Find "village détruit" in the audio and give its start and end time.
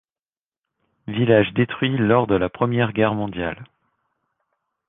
1.07-1.95